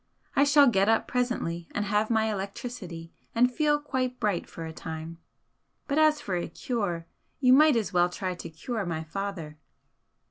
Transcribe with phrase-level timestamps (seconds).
[0.35, 4.73] I shall get up presently and have my electricity and feel quite bright for a
[4.73, 5.19] time.
[5.87, 7.05] But as for a cure,
[7.39, 9.59] you might as well try to cure my father."